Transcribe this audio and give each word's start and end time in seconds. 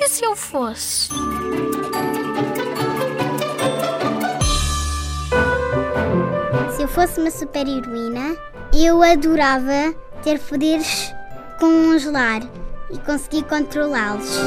E 0.00 0.08
se 0.08 0.24
eu 0.24 0.36
fosse? 0.36 1.08
Se 6.70 6.82
eu 6.82 6.88
fosse 6.88 7.18
uma 7.20 7.30
super 7.32 7.66
heroína, 7.66 8.36
eu 8.72 9.02
adorava 9.02 9.92
ter 10.22 10.38
poderes 10.38 11.12
congelar 11.58 12.42
e 12.92 12.98
conseguir 12.98 13.42
controlá-los. 13.42 14.38